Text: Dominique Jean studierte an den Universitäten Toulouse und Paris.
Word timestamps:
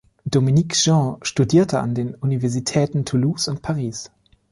Dominique 0.27 0.73
Jean 0.73 1.17
studierte 1.21 1.79
an 1.79 1.93
den 1.93 2.15
Universitäten 2.15 3.05
Toulouse 3.05 3.49
und 3.49 3.61
Paris. 3.61 4.09